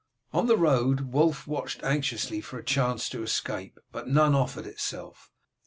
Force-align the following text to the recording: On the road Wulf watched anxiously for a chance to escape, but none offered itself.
On 0.33 0.47
the 0.47 0.57
road 0.57 1.11
Wulf 1.13 1.45
watched 1.45 1.83
anxiously 1.83 2.41
for 2.41 2.57
a 2.57 2.63
chance 2.63 3.07
to 3.09 3.21
escape, 3.21 3.77
but 3.91 4.07
none 4.07 4.33
offered 4.33 4.65
itself. 4.65 5.29